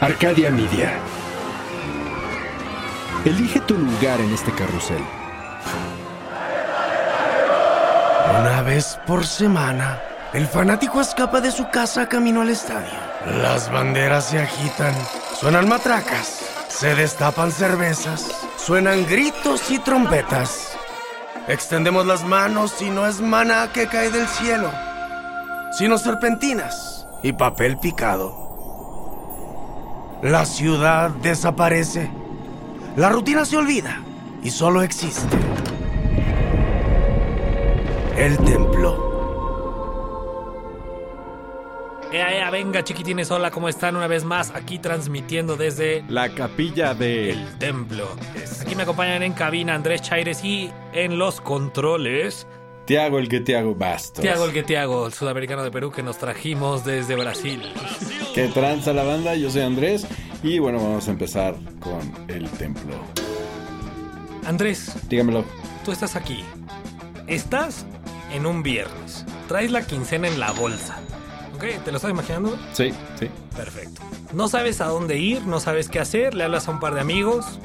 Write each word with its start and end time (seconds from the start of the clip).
Arcadia 0.00 0.50
Media. 0.50 0.92
Elige 3.24 3.60
tu 3.60 3.78
lugar 3.78 4.20
en 4.20 4.30
este 4.34 4.52
carrusel. 4.52 5.02
Una 8.38 8.60
vez 8.60 9.00
por 9.06 9.26
semana, 9.26 9.98
el 10.34 10.46
fanático 10.46 11.00
escapa 11.00 11.40
de 11.40 11.50
su 11.50 11.70
casa 11.70 12.06
camino 12.10 12.42
al 12.42 12.50
estadio. 12.50 12.92
Las 13.40 13.72
banderas 13.72 14.26
se 14.26 14.38
agitan, 14.38 14.94
suenan 15.34 15.66
matracas, 15.66 16.42
se 16.68 16.94
destapan 16.94 17.50
cervezas, 17.50 18.30
suenan 18.58 19.06
gritos 19.06 19.70
y 19.70 19.78
trompetas. 19.78 20.76
Extendemos 21.48 22.04
las 22.04 22.22
manos 22.22 22.82
y 22.82 22.90
no 22.90 23.06
es 23.06 23.22
mana 23.22 23.70
que 23.72 23.86
cae 23.86 24.10
del 24.10 24.28
cielo, 24.28 24.70
sino 25.72 25.96
serpentinas 25.96 27.06
y 27.22 27.32
papel 27.32 27.78
picado. 27.78 28.45
La 30.22 30.46
ciudad 30.46 31.10
desaparece, 31.10 32.10
la 32.96 33.10
rutina 33.10 33.44
se 33.44 33.58
olvida 33.58 34.02
y 34.42 34.50
solo 34.50 34.82
existe 34.82 35.36
el 38.16 38.38
templo. 38.38 39.06
Ea, 42.10 42.34
ea, 42.34 42.50
venga 42.50 42.82
chiquitines, 42.82 43.30
hola, 43.30 43.50
¿cómo 43.50 43.68
están? 43.68 43.94
Una 43.94 44.06
vez 44.06 44.24
más 44.24 44.52
aquí 44.54 44.78
transmitiendo 44.78 45.56
desde 45.56 46.02
La 46.08 46.30
capilla 46.30 46.94
de... 46.94 47.32
el 47.32 47.58
templo. 47.58 48.08
Aquí 48.62 48.74
me 48.74 48.84
acompañan 48.84 49.22
en 49.22 49.34
cabina 49.34 49.74
Andrés 49.74 50.00
Chaires 50.00 50.42
y 50.42 50.70
en 50.94 51.18
los 51.18 51.42
controles 51.42 52.46
Tiago 52.86 53.18
el 53.18 53.28
que 53.28 53.40
Tiago 53.40 53.74
Bastos. 53.74 54.22
Tiago 54.22 54.44
el 54.44 54.52
que 54.52 54.62
Tiago, 54.62 55.06
el 55.06 55.12
sudamericano 55.12 55.62
de 55.64 55.70
Perú 55.70 55.90
que 55.90 56.02
nos 56.02 56.18
trajimos 56.18 56.84
desde 56.84 57.16
Brasil. 57.16 57.62
Que 58.34 58.48
tranza 58.48 58.92
la 58.92 59.02
banda, 59.02 59.34
yo 59.34 59.50
soy 59.50 59.62
Andrés. 59.62 60.06
Y 60.42 60.58
bueno, 60.60 60.78
vamos 60.78 61.08
a 61.08 61.10
empezar 61.10 61.56
con 61.80 62.00
el 62.28 62.48
templo. 62.50 62.94
Andrés, 64.44 64.94
Dígamelo. 65.08 65.44
tú 65.84 65.92
estás 65.92 66.14
aquí. 66.14 66.44
Estás 67.26 67.84
en 68.32 68.46
un 68.46 68.62
viernes. 68.62 69.24
Traes 69.48 69.72
la 69.72 69.82
quincena 69.84 70.28
en 70.28 70.38
la 70.38 70.52
bolsa. 70.52 70.98
¿Ok? 71.56 71.64
¿Te 71.84 71.90
lo 71.90 71.96
estás 71.96 72.10
imaginando? 72.10 72.56
Sí, 72.72 72.92
sí. 73.18 73.28
Perfecto. 73.56 74.02
No 74.32 74.48
sabes 74.48 74.80
a 74.80 74.86
dónde 74.86 75.18
ir, 75.18 75.42
no 75.46 75.58
sabes 75.58 75.88
qué 75.88 75.98
hacer, 75.98 76.34
le 76.34 76.44
hablas 76.44 76.68
a 76.68 76.70
un 76.72 76.78
par 76.80 76.94
de 76.94 77.00
amigos, 77.00 77.58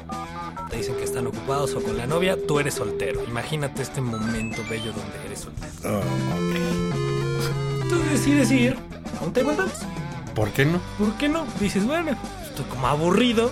te 0.72 0.78
dicen 0.78 0.96
que 0.96 1.04
están 1.04 1.26
ocupados 1.26 1.74
o 1.74 1.82
con 1.82 1.96
la 1.96 2.06
novia, 2.06 2.36
tú 2.48 2.58
eres 2.58 2.74
soltero. 2.74 3.22
Imagínate 3.28 3.82
este 3.82 4.00
momento 4.00 4.62
bello 4.68 4.92
donde 4.92 5.26
eres 5.26 5.40
soltero. 5.40 5.70
Oh, 5.84 5.98
ok. 5.98 7.88
Tú 7.88 8.02
decides 8.10 8.50
ir 8.50 8.76
a 9.20 9.24
un 9.24 9.32
table 9.32 9.54
dance. 9.54 9.86
¿Por 10.34 10.50
qué 10.50 10.64
no? 10.64 10.80
¿Por 10.98 11.12
qué 11.18 11.28
no? 11.28 11.44
Dices, 11.60 11.86
bueno, 11.86 12.16
estoy 12.42 12.64
como 12.64 12.86
aburrido, 12.86 13.50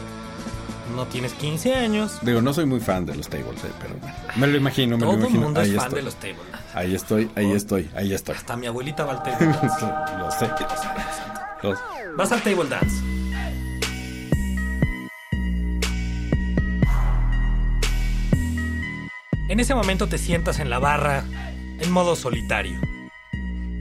no 0.97 1.05
tienes 1.07 1.35
15 1.35 1.75
años. 1.75 2.19
Digo, 2.23 2.41
no 2.41 2.55
soy 2.55 2.65
muy 2.65 2.81
fan 2.81 3.05
de 3.05 3.15
los 3.15 3.29
tables, 3.29 3.63
eh, 3.65 3.69
pero 3.81 3.95
bueno. 4.01 4.15
Me 4.37 4.47
lo 4.47 4.57
imagino, 4.57 4.97
me 4.97 5.03
Todo 5.03 5.13
lo 5.13 5.17
el 5.19 5.21
imagino. 5.25 5.43
mundo 5.43 5.61
ahí 5.61 5.71
es 5.71 5.77
fan 5.77 5.85
estoy. 5.87 5.99
de 5.99 6.05
los 6.05 6.15
table 6.17 6.37
dance. 6.51 6.67
Ahí 6.79 6.95
estoy, 6.95 7.31
ahí 7.37 7.53
estoy, 7.53 7.91
ahí 7.95 8.15
estoy. 8.15 8.35
Hasta 8.35 8.57
mi 8.57 8.67
abuelita 8.67 9.05
va 9.05 9.13
al 9.13 9.23
table 9.25 9.47
dance. 9.47 9.87
lo 10.19 10.31
sé. 10.31 10.51
Lo 11.63 11.77
sé. 11.77 11.83
Vas 12.17 12.33
al 12.33 12.41
table 12.43 12.69
dance. 12.69 12.97
En 19.51 19.59
ese 19.59 19.75
momento 19.75 20.09
te 20.09 20.17
sientas 20.17 20.61
en 20.61 20.71
la 20.71 20.79
barra 20.79 21.25
en 21.81 21.91
modo 21.91 22.15
solitario. 22.15 22.81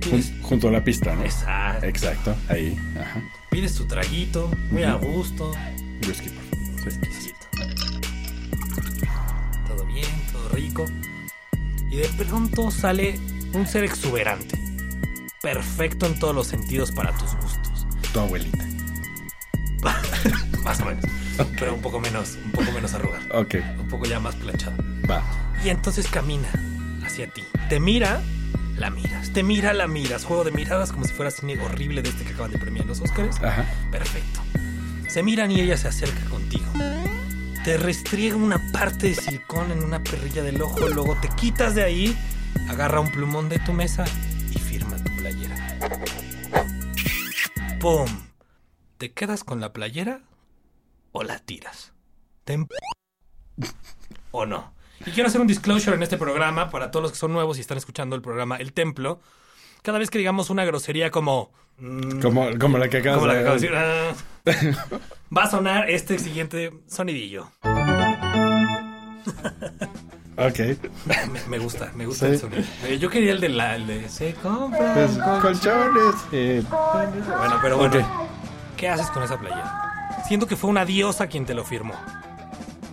Pides, 0.01 0.33
junto 0.41 0.69
a 0.69 0.71
la 0.71 0.83
pista, 0.83 1.13
¿no? 1.15 1.23
Exacto. 1.23 1.85
Exacto, 1.85 2.35
ahí. 2.47 2.75
Ajá. 2.99 3.21
Pides 3.51 3.75
tu 3.75 3.85
traguito, 3.85 4.49
muy 4.71 4.81
a 4.81 4.93
gusto, 4.95 5.51
Whisky, 6.07 6.29
por 6.29 6.43
favor. 6.43 6.93
Todo 9.67 9.85
bien, 9.85 10.07
todo 10.31 10.49
rico. 10.49 10.85
Y 11.91 11.97
de 11.97 12.09
pronto 12.17 12.71
sale 12.71 13.19
un 13.53 13.67
ser 13.67 13.83
exuberante. 13.83 14.57
Perfecto 15.43 16.07
en 16.07 16.17
todos 16.17 16.33
los 16.33 16.47
sentidos 16.47 16.91
para 16.91 17.15
tus 17.15 17.35
gustos. 17.35 17.85
Tu 18.11 18.19
abuelita. 18.19 18.65
Más 20.63 20.79
o 20.81 20.85
menos. 20.85 21.05
Pero 21.59 21.75
un 21.75 21.81
poco 21.81 21.99
menos, 21.99 22.39
un 22.43 22.51
poco 22.53 22.71
menos 22.71 22.91
arrugado. 22.95 23.23
Ok, 23.39 23.55
Un 23.77 23.87
poco 23.87 24.05
ya 24.05 24.19
más 24.19 24.33
planchado. 24.35 24.75
va. 25.07 25.23
Y 25.63 25.69
entonces 25.69 26.07
camina 26.07 26.47
hacia 27.05 27.27
ti. 27.27 27.43
Te 27.67 27.79
mira, 27.79 28.21
la 28.77 28.89
miras. 28.89 29.33
Te 29.33 29.43
mira, 29.43 29.73
la 29.73 29.87
miras. 29.87 30.23
Juego 30.23 30.43
de 30.43 30.51
miradas 30.51 30.91
como 30.91 31.05
si 31.05 31.13
fuera 31.13 31.31
cine 31.31 31.59
horrible 31.59 32.01
de 32.01 32.09
este 32.09 32.23
que 32.23 32.33
acaban 32.33 32.51
de 32.51 32.57
premiar 32.59 32.85
los 32.85 33.01
Oscars. 33.01 33.41
Ajá. 33.43 33.65
Perfecto. 33.91 34.41
Se 35.07 35.23
miran 35.23 35.51
y 35.51 35.59
ella 35.59 35.75
se 35.75 35.87
acerca 35.87 36.23
contigo. 36.29 36.65
Te 37.63 37.77
restriega 37.77 38.37
una 38.37 38.71
parte 38.71 39.07
de 39.07 39.15
silicón 39.15 39.71
en 39.71 39.83
una 39.83 40.01
perrilla 40.01 40.43
del 40.43 40.61
ojo, 40.61 40.87
luego 40.87 41.17
te 41.17 41.27
quitas 41.27 41.75
de 41.75 41.83
ahí, 41.83 42.17
agarra 42.69 43.01
un 43.01 43.11
plumón 43.11 43.49
de 43.49 43.59
tu 43.59 43.73
mesa 43.73 44.05
y 44.49 44.57
firma 44.59 44.95
tu 45.03 45.13
playera. 45.17 45.55
¡Pum! 47.79 48.07
¿Te 48.97 49.11
quedas 49.11 49.43
con 49.43 49.59
la 49.59 49.73
playera 49.73 50.21
o 51.11 51.23
la 51.23 51.39
tiras? 51.39 51.91
¿Te 52.45 52.53
em- 52.53 52.67
o 54.31 54.45
no? 54.45 54.73
Y 55.05 55.11
quiero 55.11 55.27
hacer 55.29 55.39
un 55.41 55.47
disclosure 55.47 55.95
en 55.95 56.03
este 56.03 56.17
programa 56.17 56.69
para 56.69 56.91
todos 56.91 57.03
los 57.03 57.11
que 57.13 57.17
son 57.17 57.31
nuevos 57.33 57.57
y 57.57 57.61
están 57.61 57.77
escuchando 57.77 58.15
el 58.15 58.21
programa 58.21 58.57
El 58.57 58.73
Templo. 58.73 59.19
Cada 59.81 59.97
vez 59.97 60.09
que 60.09 60.17
digamos 60.17 60.49
una 60.49 60.65
grosería 60.65 61.09
como... 61.09 61.51
mm, 61.77 62.19
Como, 62.21 62.47
como 62.59 62.77
la 62.77 62.89
que 62.89 62.97
acabas 62.97 63.23
de 63.23 63.43
de 63.43 63.49
decir. 63.51 63.71
ah, 63.75 64.11
va 65.35 65.43
a 65.43 65.49
sonar 65.49 65.89
este 65.89 66.19
siguiente 66.19 66.71
sonidillo. 66.87 67.49
Ok. 70.37 70.59
Me, 71.05 71.41
me 71.49 71.59
gusta, 71.59 71.91
me 71.95 72.05
gusta 72.05 72.27
Sí. 72.27 72.31
el 72.33 72.39
sonido. 72.39 72.63
Eh, 72.85 72.97
Yo 72.99 73.09
quería 73.09 73.31
el 73.33 73.39
de 73.41 73.49
la, 73.49 73.75
el 73.75 73.87
de 73.87 74.07
se 74.09 74.33
compra. 74.35 74.93
Pues, 74.93 75.11
colchones. 75.41 76.15
eh, 76.31 76.63
Bueno, 76.69 77.59
pero 77.61 77.77
bueno. 77.77 78.27
¿Qué 78.77 78.87
haces 78.87 79.07
con 79.11 79.23
esa 79.23 79.37
playera? 79.37 80.21
Siento 80.27 80.47
que 80.47 80.55
fue 80.55 80.69
una 80.69 80.85
diosa 80.85 81.27
quien 81.27 81.45
te 81.45 81.53
lo 81.53 81.65
firmó. 81.65 81.93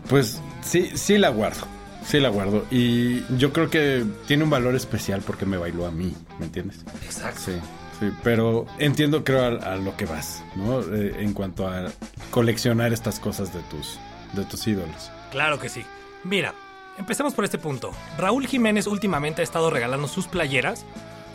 Pues 0.08 0.40
sí, 0.62 0.90
sí 0.96 1.18
la 1.18 1.28
guardo. 1.28 1.66
Sí 2.06 2.20
la 2.20 2.28
guardo. 2.28 2.64
Y 2.70 3.24
yo 3.36 3.52
creo 3.52 3.68
que 3.68 4.04
tiene 4.26 4.44
un 4.44 4.50
valor 4.50 4.74
especial 4.76 5.22
porque 5.26 5.44
me 5.44 5.56
bailó 5.56 5.86
a 5.86 5.90
mí, 5.90 6.14
¿me 6.38 6.46
entiendes? 6.46 6.84
Exacto. 7.04 7.40
Sí, 7.44 7.52
sí. 8.00 8.12
Pero 8.22 8.66
entiendo, 8.78 9.24
creo, 9.24 9.42
a, 9.44 9.72
a 9.72 9.76
lo 9.76 9.96
que 9.96 10.06
vas, 10.06 10.42
¿no? 10.54 10.80
Eh, 10.80 11.16
en 11.18 11.32
cuanto 11.32 11.66
a 11.66 11.86
coleccionar 12.30 12.92
estas 12.92 13.18
cosas 13.18 13.52
de 13.52 13.60
tus, 13.62 13.98
de 14.34 14.44
tus 14.44 14.66
ídolos. 14.66 15.10
Claro 15.32 15.58
que 15.58 15.68
sí. 15.68 15.84
Mira, 16.22 16.54
empecemos 16.98 17.34
por 17.34 17.44
este 17.44 17.58
punto. 17.58 17.90
Raúl 18.18 18.46
Jiménez 18.46 18.86
últimamente 18.86 19.40
ha 19.40 19.44
estado 19.44 19.70
regalando 19.70 20.06
sus 20.06 20.28
playeras 20.28 20.84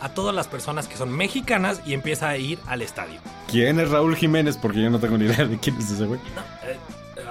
a 0.00 0.08
todas 0.08 0.34
las 0.34 0.48
personas 0.48 0.88
que 0.88 0.96
son 0.96 1.10
mexicanas 1.12 1.80
y 1.86 1.92
empieza 1.94 2.28
a 2.28 2.36
ir 2.36 2.58
al 2.66 2.82
estadio. 2.82 3.20
¿Quién 3.48 3.78
es 3.78 3.90
Raúl 3.90 4.16
Jiménez? 4.16 4.56
Porque 4.56 4.82
yo 4.82 4.90
no 4.90 4.98
tengo 4.98 5.16
ni 5.18 5.26
idea 5.26 5.44
de 5.44 5.58
quién 5.58 5.76
es 5.76 5.90
ese 5.90 6.06
güey. 6.06 6.18
No, 6.34 6.40
eh, 6.68 6.78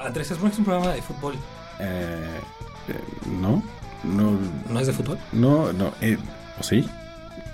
Andrés, 0.06 0.32
es 0.32 0.40
un 0.40 0.52
programa 0.64 0.94
de 0.94 1.02
fútbol. 1.02 1.36
Eh, 1.80 2.40
eh, 2.88 3.00
¿No? 3.40 3.64
No, 4.04 4.38
¿No 4.70 4.80
es 4.80 4.88
de 4.88 4.94
fútbol? 4.94 5.18
no, 5.32 5.72
no. 5.74 5.94
Eh, 6.02 6.18
¿O 6.60 6.64
sí? 6.64 6.90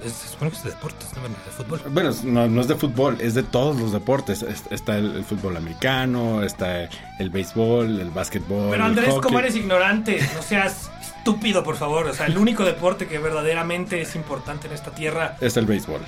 Es, 0.03 0.13
se 0.13 0.27
supone 0.29 0.51
que 0.51 0.57
es 0.57 0.63
de 0.63 0.69
deportes, 0.69 1.09
no 1.15 1.21
Bueno, 1.21 1.35
de 1.45 1.51
fútbol. 1.51 1.81
Bueno, 1.89 2.11
no, 2.23 2.47
no 2.47 2.61
es 2.61 2.67
de 2.67 2.75
fútbol, 2.75 3.17
es 3.19 3.33
de 3.33 3.43
todos 3.43 3.77
los 3.79 3.91
deportes. 3.91 4.43
Es- 4.43 4.63
Está 4.69 4.97
el, 4.97 5.15
el 5.17 5.23
fútbol 5.25 5.57
americano, 5.57 6.43
está 6.43 6.88
el 7.19 7.29
béisbol, 7.29 7.99
el 7.99 8.09
básquetbol. 8.11 8.69
Pero 8.71 8.83
Andrés. 8.85 9.13
¿cómo 9.21 9.39
eres 9.39 9.55
ignorante? 9.55 10.19
No 10.35 10.41
seas 10.41 10.89
estúpido, 11.01 11.63
por 11.63 11.75
favor. 11.75 12.05
O 12.07 12.13
sea, 12.13 12.27
el 12.27 12.38
único 12.38 12.63
deporte 12.63 13.07
que 13.07 13.17
verdaderamente 13.19 13.99
es 14.01 14.15
importante 14.15 14.67
en 14.67 14.73
esta 14.73 14.91
tierra. 14.91 15.35
Es 15.41 15.57
el 15.57 15.65
béisbol. 15.65 16.01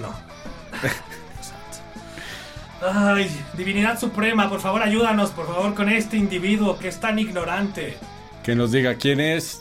No. 0.00 0.08
Ay, 2.84 3.30
divinidad 3.56 3.98
suprema, 4.00 4.50
por 4.50 4.60
favor 4.60 4.82
ayúdanos, 4.82 5.30
por 5.30 5.46
favor, 5.46 5.74
con 5.74 5.88
este 5.88 6.16
individuo 6.16 6.78
que 6.78 6.88
es 6.88 6.98
tan 6.98 7.18
ignorante. 7.18 7.96
Que 8.44 8.56
nos 8.56 8.72
diga 8.72 8.96
quién 8.96 9.20
es. 9.20 9.60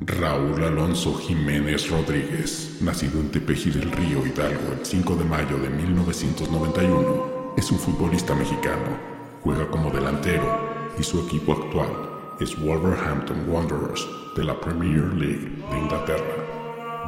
Raúl 0.00 0.62
Alonso 0.62 1.14
Jiménez 1.14 1.88
Rodríguez, 1.88 2.76
nacido 2.82 3.20
en 3.20 3.30
Tepeji 3.30 3.70
del 3.70 3.90
Río 3.90 4.26
Hidalgo 4.26 4.74
el 4.78 4.84
5 4.84 5.16
de 5.16 5.24
mayo 5.24 5.56
de 5.56 5.70
1991, 5.70 7.54
es 7.56 7.70
un 7.70 7.78
futbolista 7.78 8.34
mexicano. 8.34 8.98
Juega 9.42 9.66
como 9.70 9.90
delantero 9.90 10.92
y 10.98 11.02
su 11.02 11.20
equipo 11.20 11.52
actual 11.52 11.90
es 12.38 12.54
Wolverhampton 12.60 13.48
Wanderers 13.48 14.06
de 14.36 14.44
la 14.44 14.60
Premier 14.60 15.04
League 15.14 15.62
de 15.70 15.78
Inglaterra. 15.78 16.43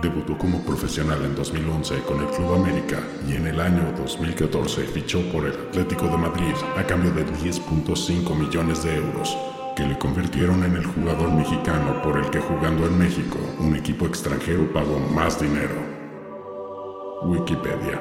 Debutó 0.02 0.36
como 0.36 0.62
profesional 0.64 1.24
en 1.24 1.34
2011 1.34 2.00
con 2.02 2.20
el 2.20 2.26
Club 2.28 2.54
América 2.54 2.98
y 3.28 3.34
en 3.36 3.46
el 3.46 3.60
año 3.60 3.92
2014 3.96 4.82
fichó 4.84 5.20
por 5.32 5.46
el 5.46 5.52
Atlético 5.52 6.06
de 6.06 6.16
Madrid 6.18 6.54
a 6.76 6.82
cambio 6.86 7.12
de 7.12 7.24
10.5 7.26 8.34
millones 8.36 8.82
de 8.84 8.96
euros. 8.96 9.36
que 9.76 9.82
le 9.84 9.98
convirtieron 9.98 10.64
en 10.64 10.74
el 10.74 10.86
jugador 10.86 11.30
mexicano 11.32 12.00
por 12.02 12.16
el 12.16 12.30
que 12.30 12.40
jugando 12.40 12.86
en 12.86 12.96
México 12.98 13.36
un 13.60 13.76
equipo 13.76 14.06
extranjero 14.06 14.72
pagó 14.72 14.98
más 14.98 15.38
dinero. 15.38 15.74
Wikipedia. 17.24 18.00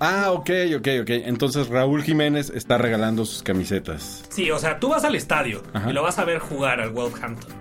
Ah, 0.00 0.32
ok, 0.32 0.50
ok, 0.78 0.88
ok. 1.02 1.10
Entonces 1.26 1.68
Raúl 1.68 2.02
Jiménez 2.02 2.50
está 2.50 2.78
regalando 2.78 3.24
sus 3.24 3.42
camisetas. 3.44 4.24
Sí, 4.30 4.50
o 4.50 4.58
sea, 4.58 4.80
tú 4.80 4.88
vas 4.88 5.04
al 5.04 5.14
estadio 5.14 5.62
Ajá. 5.72 5.90
y 5.90 5.92
lo 5.92 6.02
vas 6.02 6.18
a 6.18 6.24
ver 6.24 6.38
jugar 6.40 6.80
al 6.80 6.90
Wolverhampton. 6.90 7.59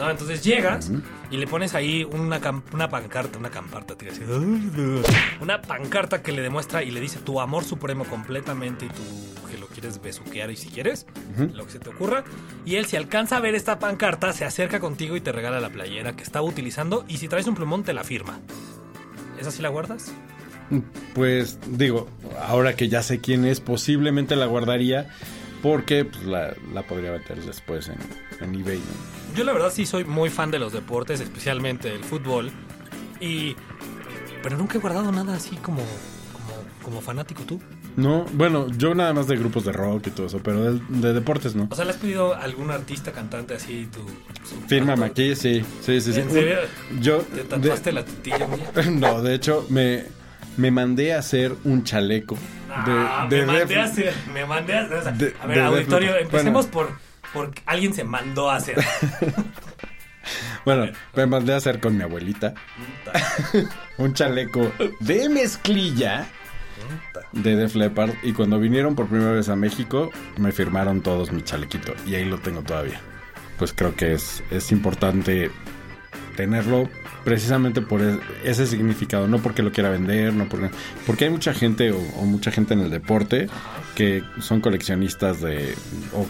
¿No? 0.00 0.10
Entonces 0.10 0.42
llegas 0.42 0.90
y 1.30 1.36
le 1.36 1.46
pones 1.46 1.74
ahí 1.74 2.04
una, 2.04 2.40
una 2.72 2.88
pancarta, 2.88 3.38
una 3.38 3.50
camparta, 3.50 3.94
te 3.94 4.06
decir, 4.06 4.26
una 5.40 5.62
pancarta 5.62 6.22
que 6.22 6.32
le 6.32 6.42
demuestra 6.42 6.82
y 6.82 6.90
le 6.90 7.00
dice 7.00 7.20
tu 7.20 7.40
amor 7.40 7.64
supremo 7.64 8.04
completamente 8.04 8.86
y 8.86 8.88
tú 8.88 9.02
que 9.50 9.58
lo 9.58 9.66
quieres 9.66 10.00
besuquear 10.00 10.50
y 10.50 10.56
si 10.56 10.68
quieres, 10.68 11.06
lo 11.52 11.66
que 11.66 11.72
se 11.72 11.78
te 11.78 11.90
ocurra. 11.90 12.24
Y 12.64 12.76
él 12.76 12.86
si 12.86 12.96
alcanza 12.96 13.36
a 13.36 13.40
ver 13.40 13.54
esta 13.54 13.78
pancarta, 13.78 14.32
se 14.32 14.44
acerca 14.44 14.80
contigo 14.80 15.16
y 15.16 15.20
te 15.20 15.32
regala 15.32 15.60
la 15.60 15.70
playera 15.70 16.16
que 16.16 16.22
estaba 16.22 16.44
utilizando 16.44 17.04
y 17.06 17.18
si 17.18 17.28
traes 17.28 17.46
un 17.46 17.54
plumón 17.54 17.84
te 17.84 17.92
la 17.92 18.02
firma. 18.04 18.40
¿Esa 19.38 19.50
sí 19.50 19.62
la 19.62 19.68
guardas? 19.68 20.12
Pues 21.14 21.58
digo, 21.66 22.08
ahora 22.46 22.76
que 22.76 22.88
ya 22.88 23.02
sé 23.02 23.20
quién 23.20 23.44
es, 23.44 23.60
posiblemente 23.60 24.36
la 24.36 24.46
guardaría 24.46 25.08
porque 25.62 26.04
pues, 26.04 26.24
la, 26.24 26.54
la 26.72 26.82
podría 26.82 27.12
meter 27.12 27.40
después 27.42 27.88
en, 27.88 27.98
en 28.40 28.54
eBay. 28.54 28.78
¿no? 28.78 29.36
Yo 29.36 29.44
la 29.44 29.52
verdad 29.52 29.70
sí 29.72 29.86
soy 29.86 30.04
muy 30.04 30.30
fan 30.30 30.50
de 30.50 30.58
los 30.58 30.72
deportes, 30.72 31.20
especialmente 31.20 31.94
el 31.94 32.04
fútbol. 32.04 32.50
Y. 33.20 33.56
Pero 34.42 34.56
nunca 34.56 34.78
he 34.78 34.80
guardado 34.80 35.12
nada 35.12 35.34
así 35.34 35.56
como. 35.56 35.82
como, 36.32 36.82
como 36.82 37.00
fanático 37.00 37.42
tú. 37.42 37.60
No, 37.96 38.24
bueno, 38.32 38.68
yo 38.70 38.94
nada 38.94 39.12
más 39.12 39.26
de 39.26 39.36
grupos 39.36 39.64
de 39.64 39.72
rock 39.72 40.06
y 40.06 40.10
todo 40.10 40.28
eso, 40.28 40.40
pero 40.42 40.72
de, 40.72 40.80
de 40.88 41.12
deportes 41.12 41.54
no. 41.54 41.68
O 41.70 41.74
sea, 41.74 41.84
¿le 41.84 41.90
has 41.90 41.96
pedido 41.96 42.34
a 42.34 42.38
algún 42.38 42.70
artista 42.70 43.12
cantante 43.12 43.54
así 43.54 43.88
tu. 43.92 44.00
Fírmame 44.68 45.06
aquí, 45.06 45.34
sí, 45.34 45.62
sí, 45.82 46.00
sí, 46.00 46.12
sí. 46.12 46.20
¿En 46.20 46.30
serio? 46.30 46.56
Yo, 47.00 47.18
¿Te 47.18 47.42
tatuaste 47.42 47.92
la 47.92 48.04
tetilla 48.04 48.46
día? 48.46 48.90
no, 48.90 49.22
de 49.22 49.34
hecho, 49.34 49.66
me, 49.68 50.04
me 50.56 50.70
mandé 50.70 51.12
a 51.14 51.18
hacer 51.18 51.54
un 51.64 51.84
chaleco 51.84 52.36
de, 52.86 52.92
Ah, 52.92 53.26
de 53.28 53.40
me 53.40 53.46
mandé 53.58 53.80
hacer. 53.80 54.14
Me 54.32 54.46
mandé 54.46 54.74
a 54.76 54.80
hacer. 54.82 54.96
o 54.98 55.02
sea, 55.02 55.12
De- 55.12 55.34
a 55.40 55.46
ver, 55.46 55.60
auditorio, 55.60 56.16
empecemos 56.16 56.70
bueno. 56.70 56.90
por. 57.32 57.48
por 57.50 57.54
alguien 57.66 57.92
se 57.94 58.04
mandó 58.04 58.50
a 58.50 58.56
hacer. 58.56 58.76
Bueno, 60.64 60.92
me 61.16 61.26
mandé 61.26 61.54
a 61.54 61.56
hacer 61.56 61.80
con 61.80 61.96
mi 61.96 62.02
abuelita 62.02 62.52
un 63.96 64.12
chaleco 64.12 64.70
de 65.00 65.28
mezclilla 65.30 66.26
de 67.32 67.56
Def 67.56 67.74
Leppard 67.74 68.12
y 68.22 68.32
cuando 68.34 68.60
vinieron 68.60 68.94
por 68.94 69.08
primera 69.08 69.32
vez 69.32 69.48
a 69.48 69.56
México 69.56 70.10
me 70.36 70.52
firmaron 70.52 71.00
todos 71.00 71.32
mi 71.32 71.42
chalequito 71.42 71.94
y 72.06 72.14
ahí 72.14 72.26
lo 72.26 72.38
tengo 72.38 72.62
todavía. 72.62 73.00
Pues 73.58 73.72
creo 73.72 73.94
que 73.96 74.12
es, 74.12 74.44
es 74.50 74.70
importante 74.72 75.50
tenerlo 76.40 76.88
precisamente 77.24 77.80
por 77.82 78.00
es- 78.00 78.18
ese 78.44 78.66
significado, 78.66 79.28
no 79.28 79.38
porque 79.38 79.62
lo 79.62 79.72
quiera 79.72 79.90
vender, 79.90 80.32
no 80.32 80.48
porque, 80.48 80.70
porque 81.06 81.24
hay 81.26 81.30
mucha 81.30 81.52
gente 81.52 81.92
o, 81.92 81.98
o 81.98 82.24
mucha 82.24 82.50
gente 82.50 82.74
en 82.74 82.80
el 82.80 82.90
deporte 82.90 83.48
que 83.94 84.22
son 84.40 84.60
coleccionistas 84.60 85.40
de 85.40 85.74
o 86.14 86.26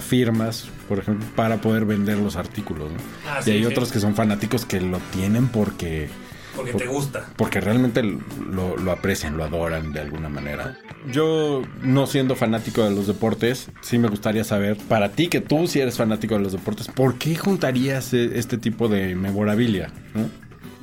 firmas, 0.00 0.68
por 0.88 0.98
ejemplo, 0.98 1.26
para 1.34 1.60
poder 1.60 1.84
vender 1.84 2.18
los 2.18 2.36
artículos. 2.36 2.90
¿no? 2.90 2.98
Ah, 3.26 3.38
y 3.40 3.44
sí, 3.44 3.50
hay 3.52 3.60
sí. 3.60 3.64
otros 3.66 3.92
que 3.92 4.00
son 4.00 4.14
fanáticos 4.14 4.66
que 4.66 4.80
lo 4.80 4.98
tienen 5.12 5.48
porque 5.48 6.08
Porque 6.56 6.72
te 6.72 6.86
gusta. 6.86 7.26
porque 7.36 7.60
realmente 7.60 8.02
lo, 8.02 8.76
lo 8.76 8.92
aprecian, 8.92 9.36
lo 9.36 9.44
adoran 9.44 9.92
de 9.92 10.00
alguna 10.00 10.28
manera. 10.28 10.78
Yo, 11.10 11.62
no 11.82 12.06
siendo 12.06 12.36
fanático 12.36 12.84
de 12.84 12.90
los 12.90 13.06
deportes, 13.06 13.68
sí 13.80 13.98
me 13.98 14.08
gustaría 14.08 14.44
saber, 14.44 14.76
para 14.76 15.10
ti 15.10 15.28
que 15.28 15.40
tú 15.40 15.66
sí 15.66 15.80
eres 15.80 15.96
fanático 15.96 16.34
de 16.34 16.40
los 16.40 16.52
deportes, 16.52 16.88
¿por 16.88 17.16
qué 17.18 17.36
juntarías 17.36 18.14
eh, 18.14 18.32
este 18.34 18.56
tipo 18.58 18.88
de 18.88 19.14
memorabilia? 19.14 19.92
¿no? 20.14 20.28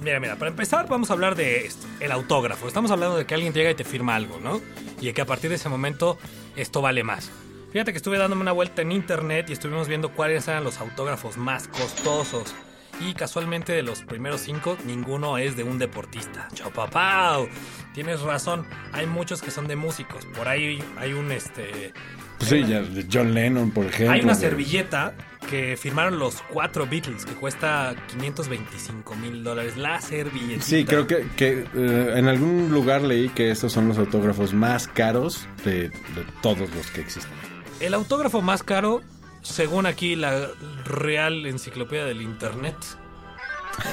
Mira, 0.02 0.20
mira, 0.20 0.36
para 0.36 0.50
empezar 0.50 0.88
vamos 0.90 1.12
a 1.12 1.14
hablar 1.14 1.36
de 1.36 1.66
esto, 1.66 1.86
el 2.00 2.12
autógrafo. 2.12 2.68
Estamos 2.68 2.90
hablando 2.90 3.18
de 3.18 3.26
que 3.26 3.36
alguien 3.36 3.54
llega 3.54 3.70
y 3.70 3.76
te 3.76 3.84
firma 3.84 4.16
algo, 4.16 4.40
¿no? 4.42 4.60
Y 5.00 5.08
de 5.08 5.14
que 5.14 5.22
a 5.22 5.26
partir 5.26 5.52
de 5.52 5.58
ese 5.58 5.70
momento 5.70 6.18
esto 6.56 6.82
vale 6.82 7.04
más. 7.04 7.32
Fíjate 7.72 7.94
que 7.94 7.98
estuve 7.98 8.18
dándome 8.18 8.42
una 8.42 8.52
vuelta 8.52 8.82
en 8.82 8.92
internet 8.92 9.50
y 9.50 9.54
estuvimos 9.54 9.88
viendo 9.88 10.12
cuáles 10.12 10.48
eran 10.48 10.64
los 10.64 10.80
autógrafos 10.80 11.38
más 11.38 11.68
costosos. 11.68 12.54
Y 13.00 13.14
casualmente 13.14 13.74
de 13.74 13.82
los 13.82 14.04
primeros 14.04 14.42
cinco, 14.42 14.78
ninguno 14.86 15.38
es 15.38 15.56
de 15.56 15.64
un 15.64 15.80
deportista. 15.80 16.48
¡Chopapau! 16.54 17.48
Tienes 17.94 18.22
razón, 18.22 18.66
hay 18.94 19.08
muchos 19.08 19.42
que 19.42 19.52
son 19.52 19.68
de 19.68 19.76
músicos. 19.76 20.26
Por 20.26 20.48
ahí 20.48 20.84
hay 20.98 21.14
un 21.14 21.32
este. 21.32 21.94
Pues 22.38 22.50
sí, 22.50 22.64
ya, 22.66 22.84
John 23.12 23.34
Lennon, 23.34 23.72
por 23.72 23.86
ejemplo. 23.86 24.14
Hay 24.14 24.22
una 24.22 24.36
servilleta 24.36 25.14
que 25.50 25.76
firmaron 25.78 26.18
los 26.18 26.42
cuatro 26.50 26.88
Beatles 26.88 27.26
que 27.26 27.34
cuesta 27.34 27.96
525 28.08 29.16
mil 29.16 29.44
dólares. 29.44 29.78
La 29.78 30.00
servilletita. 30.00 30.64
Sí, 30.64 30.86
creo 30.86 31.08
que, 31.08 31.28
que, 31.36 31.66
eh, 31.76 32.14
en 32.16 32.28
algún 32.28 32.72
lugar 32.72 33.02
leí 33.02 33.30
que 33.30 33.52
estos 33.52 33.74
son 33.74 33.88
los 33.88 33.98
autógrafos 33.98 34.54
más 34.54 34.88
caros 34.88 35.48
de, 35.66 35.90
de 35.90 36.26
todos 36.42 36.70
los 36.74 36.88
que 36.92 37.02
existen. 37.02 37.32
El 37.80 37.94
autógrafo 37.96 38.42
más 38.42 38.64
caro, 38.64 39.02
según 39.42 39.86
aquí 39.86 40.16
la 40.16 40.48
Real 40.86 41.46
Enciclopedia 41.46 42.06
del 42.06 42.22
Internet. 42.22 42.76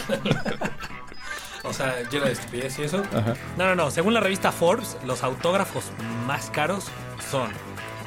o 1.65 1.73
sea, 1.73 1.95
llena 2.11 2.27
de 2.27 2.33
estupidez 2.33 2.79
y 2.79 2.83
eso. 2.83 3.03
Ajá. 3.15 3.35
No, 3.57 3.67
no, 3.67 3.75
no. 3.75 3.91
Según 3.91 4.15
la 4.15 4.21
revista 4.21 4.53
Forbes, 4.53 4.97
los 5.07 5.23
autógrafos 5.23 5.85
más 6.27 6.51
caros 6.51 6.87
son. 7.31 7.51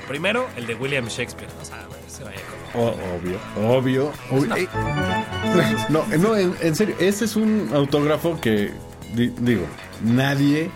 Primero, 0.07 0.47
el 0.57 0.65
de 0.67 0.75
William 0.75 1.07
Shakespeare. 1.07 1.49
O 1.61 1.65
sea, 1.65 1.85
se 2.07 2.23
vaya 2.23 2.39
como. 2.73 2.85
O- 2.85 2.95
obvio, 3.15 3.39
obvio. 3.77 4.11
obvio. 4.31 4.55
Eh, 4.55 4.67
no, 5.89 6.05
no, 6.17 6.35
en, 6.35 6.55
en 6.61 6.75
serio, 6.75 6.95
ese 6.99 7.25
es 7.25 7.35
un 7.35 7.69
autógrafo 7.73 8.39
que, 8.41 8.71
di- 9.13 9.33
digo, 9.39 9.65
nadie 10.03 10.69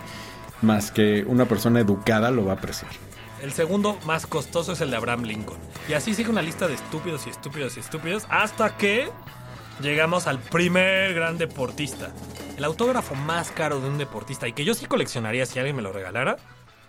más 0.62 0.90
que 0.90 1.24
una 1.26 1.44
persona 1.46 1.80
educada 1.80 2.30
lo 2.30 2.44
va 2.46 2.52
a 2.52 2.56
apreciar. 2.56 2.90
El 3.42 3.52
segundo 3.52 3.98
más 4.06 4.26
costoso 4.26 4.72
es 4.72 4.80
el 4.80 4.90
de 4.90 4.96
Abraham 4.96 5.24
Lincoln. 5.24 5.58
Y 5.88 5.92
así 5.92 6.14
sigue 6.14 6.30
una 6.30 6.42
lista 6.42 6.66
de 6.66 6.74
estúpidos 6.74 7.26
y 7.26 7.30
estúpidos 7.30 7.76
y 7.76 7.80
estúpidos 7.80 8.26
hasta 8.28 8.76
que 8.76 9.10
llegamos 9.80 10.26
al 10.26 10.38
primer 10.38 11.14
gran 11.14 11.38
deportista. 11.38 12.12
El 12.56 12.64
autógrafo 12.64 13.14
más 13.14 13.50
caro 13.50 13.80
de 13.80 13.88
un 13.88 13.98
deportista 13.98 14.48
y 14.48 14.52
que 14.52 14.64
yo 14.64 14.74
sí 14.74 14.86
coleccionaría 14.86 15.44
si 15.44 15.58
alguien 15.58 15.76
me 15.76 15.82
lo 15.82 15.92
regalara 15.92 16.38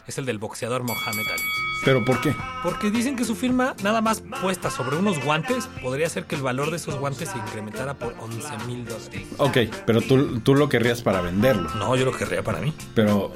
es 0.08 0.18
el 0.18 0.26
del 0.26 0.38
boxeador 0.38 0.84
Mohamed 0.84 1.28
Ali. 1.30 1.44
¿Pero 1.84 2.04
por 2.06 2.20
qué? 2.22 2.34
Porque 2.64 2.90
dicen 2.90 3.16
que 3.16 3.24
su 3.24 3.36
firma, 3.36 3.76
nada 3.84 4.02
más 4.02 4.24
puesta 4.42 4.70
sobre 4.72 4.96
unos 4.96 5.24
guantes, 5.24 5.68
podría 5.82 6.08
hacer 6.08 6.26
que 6.26 6.36
el 6.36 6.42
valor 6.42 6.72
de 6.72 6.77
esos 6.77 6.98
guantes 6.98 7.30
se 7.30 7.38
incrementara 7.38 7.94
por 7.94 8.16
11 8.20 8.66
mil 8.66 8.86
dólares. 8.86 9.27
Ok, 9.38 9.58
pero 9.86 10.01
tú, 10.01 10.39
tú 10.39 10.56
lo 10.56 10.70
querrías 10.70 11.01
para 11.01 11.22
venderlo. 11.22 11.70
No, 11.75 11.96
yo 11.96 12.06
lo 12.06 12.13
querría 12.13 12.42
para 12.42 12.60
mí. 12.60 12.74
Pero, 12.96 13.32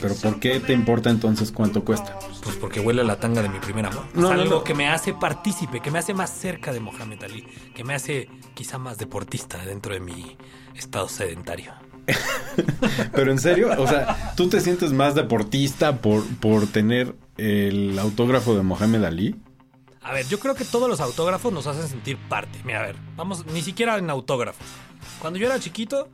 pero 0.00 0.14
¿por 0.14 0.40
qué 0.40 0.60
te 0.60 0.72
importa 0.72 1.10
entonces 1.10 1.52
cuánto 1.52 1.84
cuesta? 1.84 2.18
Pues 2.42 2.56
porque 2.56 2.80
huele 2.80 3.02
a 3.02 3.04
la 3.04 3.18
tanga 3.18 3.42
de 3.42 3.48
mi 3.48 3.58
primer 3.58 3.86
amor. 3.86 4.04
No, 4.14 4.30
es 4.30 4.36
no, 4.36 4.42
algo 4.42 4.54
no. 4.56 4.64
que 4.64 4.74
me 4.74 4.88
hace 4.88 5.14
partícipe, 5.14 5.80
que 5.80 5.90
me 5.90 5.98
hace 5.98 6.14
más 6.14 6.30
cerca 6.30 6.72
de 6.72 6.80
Mohamed 6.80 7.22
Ali, 7.22 7.46
que 7.74 7.84
me 7.84 7.94
hace 7.94 8.28
quizá 8.54 8.78
más 8.78 8.98
deportista 8.98 9.58
dentro 9.64 9.94
de 9.94 10.00
mi 10.00 10.36
estado 10.74 11.08
sedentario. 11.08 11.72
Pero 13.12 13.30
en 13.30 13.38
serio, 13.38 13.70
o 13.78 13.86
sea, 13.86 14.34
¿tú 14.36 14.48
te 14.48 14.60
sientes 14.60 14.92
más 14.92 15.14
deportista 15.14 16.00
por, 16.00 16.24
por 16.38 16.66
tener 16.66 17.14
el 17.36 17.98
autógrafo 17.98 18.56
de 18.56 18.62
Mohamed 18.62 19.04
Ali? 19.04 19.36
A 20.02 20.12
ver, 20.12 20.26
yo 20.26 20.40
creo 20.40 20.54
que 20.54 20.64
todos 20.64 20.88
los 20.88 21.00
autógrafos 21.00 21.52
nos 21.52 21.66
hacen 21.66 21.86
sentir 21.86 22.16
parte. 22.28 22.58
Mira, 22.64 22.80
a 22.80 22.86
ver, 22.86 22.96
vamos, 23.16 23.46
ni 23.46 23.62
siquiera 23.62 23.98
en 23.98 24.08
autógrafos. 24.08 24.66
Cuando 25.20 25.38
yo 25.38 25.46
era 25.46 25.60
chiquito, 25.60 26.08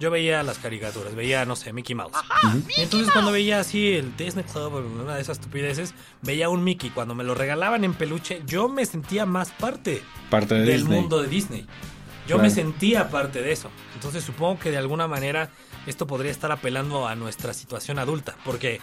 yo 0.00 0.10
veía 0.10 0.42
las 0.42 0.58
caricaturas, 0.58 1.14
veía, 1.14 1.44
no 1.44 1.54
sé, 1.54 1.72
Mickey 1.72 1.94
Mouse. 1.94 2.12
Y 2.76 2.80
entonces 2.80 3.12
cuando 3.12 3.30
veía 3.32 3.60
así 3.60 3.92
el 3.92 4.16
Disney 4.16 4.44
Club 4.44 4.74
una 5.02 5.14
de 5.14 5.20
esas 5.20 5.38
estupideces, 5.38 5.94
veía 6.22 6.48
un 6.48 6.64
Mickey. 6.64 6.90
Cuando 6.90 7.14
me 7.14 7.22
lo 7.22 7.34
regalaban 7.34 7.84
en 7.84 7.94
peluche, 7.94 8.42
yo 8.46 8.68
me 8.68 8.84
sentía 8.86 9.26
más 9.26 9.50
parte 9.52 10.02
Parte 10.30 10.54
de 10.54 10.62
del 10.64 10.80
Disney. 10.80 11.00
mundo 11.00 11.22
de 11.22 11.28
Disney. 11.28 11.60
Yo 12.26 12.36
Claro. 12.36 12.42
me 12.42 12.50
sentía 12.50 13.10
parte 13.10 13.42
de 13.42 13.52
eso. 13.52 13.70
Entonces 13.94 14.24
supongo 14.24 14.58
que 14.58 14.70
de 14.70 14.78
alguna 14.78 15.06
manera 15.06 15.50
esto 15.86 16.06
podría 16.06 16.30
estar 16.30 16.50
apelando 16.52 17.06
a 17.08 17.14
nuestra 17.14 17.52
situación 17.54 17.98
adulta. 17.98 18.36
Porque 18.44 18.80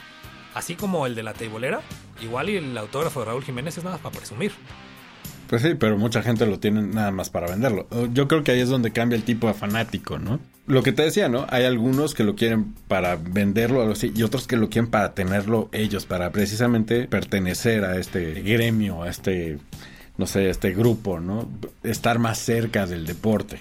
así 0.54 0.76
como 0.76 1.06
el 1.08 1.16
de 1.16 1.24
la 1.24 1.34
teibolera, 1.34 1.82
igual 2.22 2.50
y 2.50 2.58
el 2.58 2.78
autógrafo 2.78 3.22
de 3.22 3.26
Raúl 3.28 3.44
Jiménez 3.44 3.78
es 3.78 3.84
nada 3.84 3.98
para 3.98 4.16
presumir. 4.18 4.52
Pues 5.48 5.62
sí, 5.62 5.76
pero 5.76 5.98
mucha 5.98 6.22
gente 6.22 6.46
lo 6.46 6.60
tiene 6.60 6.82
nada 6.82 7.12
más 7.12 7.30
para 7.30 7.48
venderlo. 7.48 7.88
Yo 8.14 8.28
creo 8.28 8.44
que 8.44 8.52
ahí 8.52 8.60
es 8.60 8.70
donde 8.70 8.92
cambia 8.92 9.16
el 9.16 9.24
tipo 9.24 9.48
de 9.48 9.54
fanático, 9.54 10.20
¿no? 10.20 10.40
Lo 10.66 10.84
que 10.84 10.92
te 10.92 11.04
decía, 11.04 11.30
¿no? 11.30 11.48
Hay 11.50 11.64
algunos 11.64 12.14
que 12.14 12.26
lo 12.26 12.36
quieren 12.36 12.74
para 12.90 13.16
venderlo 13.16 13.80
algo 13.80 13.94
así, 13.94 14.12
y 14.14 14.24
otros 14.24 14.48
que 14.48 14.58
lo 14.58 14.70
quieren 14.70 14.92
para 14.92 15.14
tenerlo 15.14 15.70
ellos, 15.72 16.06
para 16.06 16.32
precisamente 16.32 17.08
pertenecer 17.08 17.86
a 17.86 17.98
este 17.98 18.42
gremio, 18.42 19.04
a 19.04 19.10
este, 19.10 19.60
no 20.18 20.26
sé, 20.28 20.48
a 20.48 20.50
este 20.50 20.74
grupo, 20.74 21.22
¿no? 21.22 21.50
Estar 21.84 22.20
más 22.20 22.40
cerca 22.40 22.86
del 22.86 23.06
deporte. 23.06 23.60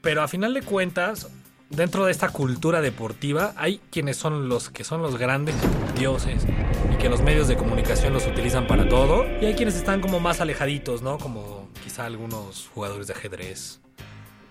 Pero 0.00 0.22
a 0.22 0.28
final 0.28 0.54
de 0.54 0.62
cuentas, 0.62 1.28
dentro 1.70 2.04
de 2.04 2.12
esta 2.12 2.28
cultura 2.28 2.80
deportiva, 2.80 3.52
hay 3.56 3.80
quienes 3.90 4.16
son 4.16 4.48
los 4.48 4.70
que 4.70 4.84
son 4.84 5.02
los 5.02 5.18
grandes 5.18 5.54
dioses 5.98 6.46
y 6.92 6.96
que 6.96 7.08
los 7.08 7.22
medios 7.22 7.48
de 7.48 7.56
comunicación 7.56 8.12
los 8.12 8.26
utilizan 8.26 8.66
para 8.66 8.88
todo. 8.88 9.24
Y 9.40 9.46
hay 9.46 9.54
quienes 9.54 9.74
están 9.76 10.00
como 10.00 10.20
más 10.20 10.40
alejaditos, 10.40 11.02
¿no? 11.02 11.18
Como 11.18 11.68
quizá 11.82 12.06
algunos 12.06 12.70
jugadores 12.74 13.06
de 13.08 13.12
ajedrez. 13.14 13.80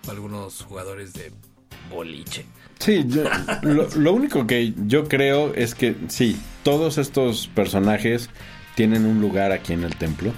Algunos 0.08 0.62
jugadores 0.62 1.14
de 1.14 1.32
boliche. 1.90 2.44
Sí, 2.78 3.04
yo- 3.06 3.24
lo, 3.62 3.88
lo 3.96 4.12
único 4.12 4.46
que 4.46 4.74
yo 4.86 5.04
creo 5.08 5.54
es 5.54 5.74
que 5.74 5.96
sí, 6.08 6.38
todos 6.62 6.98
estos 6.98 7.46
personajes 7.48 8.28
tienen 8.74 9.06
un 9.06 9.20
lugar 9.20 9.52
aquí 9.52 9.72
en 9.72 9.84
el 9.84 9.96
templo, 9.96 10.32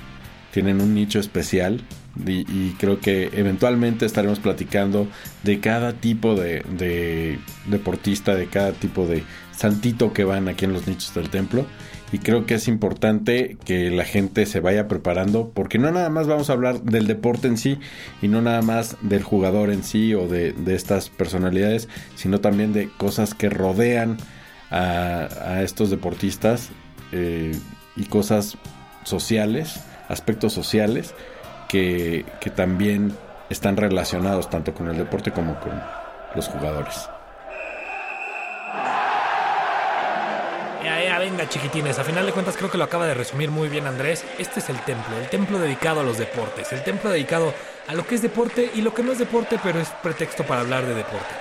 tienen 0.53 0.81
un 0.81 0.95
nicho 0.95 1.19
especial 1.19 1.81
y, 2.25 2.71
creo 2.79 3.01
que 3.01 3.31
eventualmente 3.35 4.07
estaremos 4.07 4.39
platicando 4.39 5.07
de 5.43 5.61
cada 5.61 5.93
tipo 5.93 6.35
de, 6.35 6.63
de 6.79 7.39
deportista, 7.67 8.35
de 8.35 8.47
cada 8.47 8.73
tipo 8.73 9.07
de 9.07 9.23
santito 9.53 10.13
que 10.13 10.25
van 10.25 10.49
aquí 10.49 10.65
en 10.65 10.73
los 10.73 10.87
nichos 10.87 11.15
del 11.15 11.31
templo. 11.31 11.67
Y 12.13 12.19
creo 12.19 12.47
que 12.47 12.55
es 12.55 12.69
importante 12.69 13.57
que 13.65 13.91
la 13.91 14.05
gente 14.05 14.47
se 14.47 14.61
vaya 14.61 14.87
preparando 14.87 15.51
porque 15.51 15.79
no 15.79 15.91
nada 15.91 16.09
más 16.09 16.29
vamos 16.29 16.49
a 16.49 16.53
hablar 16.53 16.83
del 16.83 17.09
deporte 17.09 17.49
en 17.49 17.59
sí 17.59 17.79
y 18.23 18.29
no 18.29 18.41
nada 18.43 18.63
más 18.63 18.97
del 19.03 19.25
jugador 19.25 19.71
en 19.71 19.83
sí 19.83 20.15
o 20.15 20.29
de, 20.29 20.53
de 20.53 20.77
estas 20.77 21.11
personalidades, 21.11 21.89
sino 22.15 22.41
también 22.41 22.73
de 22.73 22.89
cosas 22.97 23.35
que 23.35 23.51
rodean 23.51 24.19
a, 24.71 25.29
a 25.45 25.63
estos 25.63 25.91
deportistas 25.91 26.71
eh, 27.11 27.53
y 27.97 28.05
cosas 28.05 28.57
sociales, 29.03 29.81
aspectos 30.09 30.53
sociales 30.53 31.13
que, 31.69 32.25
que 32.41 32.51
también 32.51 33.17
están 33.51 33.77
relacionados 33.77 34.51
tanto 34.51 34.75
con 34.75 34.89
el 34.89 34.97
deporte 34.97 35.33
como 35.33 35.59
con 35.61 35.81
los 36.35 36.49
jugadores. 36.49 37.09
Venga, 41.29 41.49
chiquitines. 41.49 41.99
A 41.99 42.05
final 42.05 42.25
de 42.25 42.31
cuentas, 42.31 42.57
creo 42.57 42.71
que 42.71 42.79
lo 42.79 42.85
acaba 42.85 43.05
de 43.05 43.13
resumir 43.13 43.51
muy 43.51 43.69
bien 43.69 43.89
Andrés. 43.89 44.25
Este 44.39 44.61
es 44.61 44.71
el 44.71 44.79
templo, 44.83 45.19
el 45.19 45.29
templo 45.29 45.59
dedicado 45.59 45.99
a 45.99 46.05
los 46.05 46.19
deportes, 46.19 46.73
el 46.73 46.85
templo 46.85 47.11
dedicado 47.11 47.53
a 47.89 47.95
lo 47.95 48.07
que 48.07 48.15
es 48.15 48.23
deporte 48.23 48.71
y 48.77 48.81
lo 48.81 48.95
que 48.95 49.03
no 49.03 49.11
es 49.11 49.19
deporte, 49.19 49.59
pero 49.61 49.81
es 49.81 49.89
pretexto 50.05 50.45
para 50.45 50.61
hablar 50.61 50.87
de 50.87 50.95
deporte. 50.95 51.35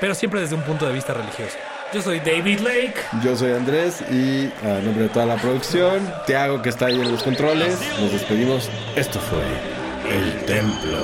Pero 0.00 0.14
siempre 0.14 0.40
desde 0.40 0.54
un 0.54 0.62
punto 0.62 0.86
de 0.86 0.94
vista 0.94 1.12
religioso. 1.12 1.58
Yo 1.92 2.02
soy 2.02 2.18
David 2.18 2.60
Lake. 2.60 2.94
Yo 3.22 3.36
soy 3.36 3.52
Andrés 3.52 4.02
y 4.10 4.52
a 4.66 4.80
nombre 4.80 5.04
de 5.04 5.08
toda 5.08 5.24
la 5.24 5.36
producción, 5.36 6.12
Tiago 6.26 6.60
que 6.60 6.70
está 6.70 6.86
ahí 6.86 7.00
en 7.00 7.12
los 7.12 7.22
controles, 7.22 7.78
nos 8.00 8.12
despedimos. 8.12 8.68
Esto 8.96 9.20
fue 9.20 9.44
El 10.12 10.44
Templo. 10.46 10.98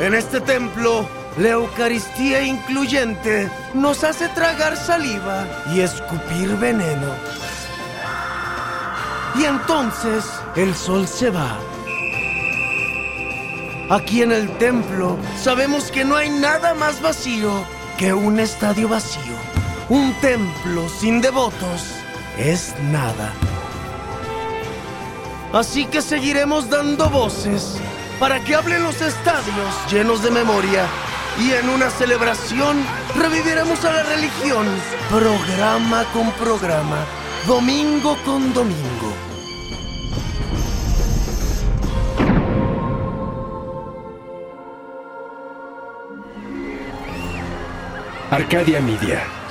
En 0.00 0.14
este 0.14 0.40
templo, 0.40 1.08
la 1.38 1.50
Eucaristía 1.50 2.42
incluyente 2.42 3.48
nos 3.72 4.02
hace 4.02 4.28
tragar 4.30 4.76
saliva 4.76 5.46
y 5.72 5.80
escupir 5.80 6.48
veneno. 6.56 7.14
Y 9.38 9.44
entonces 9.44 10.24
el 10.56 10.74
sol 10.74 11.06
se 11.06 11.30
va. 11.30 11.56
Aquí 13.90 14.22
en 14.22 14.32
el 14.32 14.48
templo 14.58 15.18
sabemos 15.38 15.90
que 15.90 16.04
no 16.04 16.16
hay 16.16 16.30
nada 16.30 16.74
más 16.74 17.02
vacío 17.02 17.50
que 17.98 18.12
un 18.12 18.40
estadio 18.40 18.88
vacío. 18.88 19.34
Un 19.88 20.14
templo 20.20 20.88
sin 20.88 21.20
devotos 21.20 21.82
es 22.38 22.74
nada. 22.90 23.32
Así 25.52 25.84
que 25.84 26.00
seguiremos 26.00 26.70
dando 26.70 27.10
voces 27.10 27.76
para 28.18 28.42
que 28.42 28.54
hablen 28.54 28.82
los 28.82 29.00
estadios 29.02 29.74
llenos 29.90 30.22
de 30.22 30.30
memoria. 30.30 30.86
Y 31.38 31.52
en 31.52 31.68
una 31.68 31.90
celebración 31.90 32.84
reviviremos 33.16 33.84
a 33.84 33.92
la 33.92 34.02
religión, 34.02 34.66
programa 35.10 36.04
con 36.12 36.30
programa, 36.32 37.04
domingo 37.46 38.16
con 38.24 38.52
domingo. 38.54 39.31
Arcadia 48.32 48.80
Media. 48.80 49.41